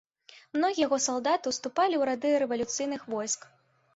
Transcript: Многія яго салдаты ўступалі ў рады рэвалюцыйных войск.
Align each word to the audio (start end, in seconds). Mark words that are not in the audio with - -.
Многія 0.57 0.83
яго 0.87 0.97
салдаты 1.07 1.45
ўступалі 1.53 1.95
ў 1.97 2.03
рады 2.11 2.31
рэвалюцыйных 2.45 3.01
войск. 3.15 3.41